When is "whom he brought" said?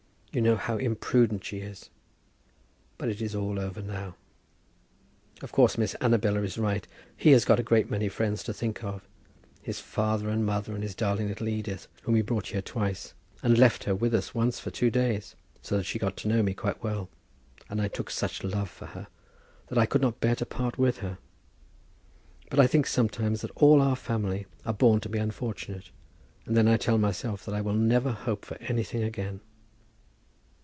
12.03-12.47